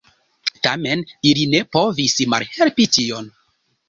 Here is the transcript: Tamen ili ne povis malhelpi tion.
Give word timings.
Tamen 0.67 1.03
ili 1.31 1.43
ne 1.51 1.61
povis 1.77 2.15
malhelpi 2.35 2.89
tion. 2.97 3.29